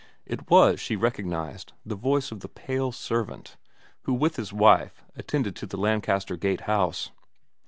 [0.25, 3.55] It was, she recognised, the voice of the pale servant,
[4.05, 7.11] who with his wife attended to the Lancaster Gate house.